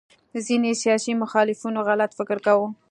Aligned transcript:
ځینې 0.45 0.71
سیاسي 0.83 1.13
مخالفینو 1.21 1.79
غلط 1.87 2.11
فکر 2.19 2.37
کاوه 2.45 2.67